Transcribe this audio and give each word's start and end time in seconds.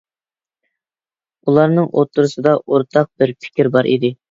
ئۇلارنىڭ 1.45 1.91
ئوتتۇرىسىدا 1.91 2.57
ئورتاق 2.65 3.13
بىر 3.21 3.37
پىكىر 3.45 3.73
بار 3.79 3.95
ئىدى. 3.95 4.15